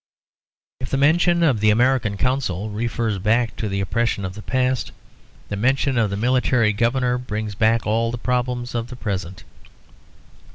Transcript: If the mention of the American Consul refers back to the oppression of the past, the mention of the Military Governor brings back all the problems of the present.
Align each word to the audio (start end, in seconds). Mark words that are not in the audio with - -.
If 0.79 0.89
the 0.89 0.97
mention 0.97 1.43
of 1.43 1.59
the 1.59 1.69
American 1.69 2.17
Consul 2.17 2.71
refers 2.71 3.19
back 3.19 3.55
to 3.57 3.69
the 3.69 3.81
oppression 3.81 4.25
of 4.25 4.33
the 4.33 4.41
past, 4.41 4.91
the 5.49 5.55
mention 5.55 5.95
of 5.99 6.09
the 6.09 6.17
Military 6.17 6.73
Governor 6.73 7.19
brings 7.19 7.53
back 7.53 7.85
all 7.85 8.09
the 8.09 8.17
problems 8.17 8.73
of 8.73 8.87
the 8.87 8.95
present. 8.95 9.43